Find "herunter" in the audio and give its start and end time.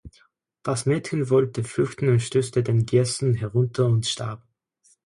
3.35-3.85